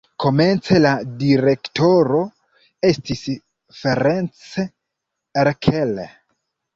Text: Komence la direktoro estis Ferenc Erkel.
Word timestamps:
Komence 0.23 0.77
la 0.83 0.91
direktoro 1.23 2.21
estis 2.91 3.21
Ferenc 3.81 4.41
Erkel. 5.43 5.93